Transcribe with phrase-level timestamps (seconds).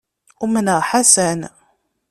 [0.43, 1.39] Umneɣ Ḥasan.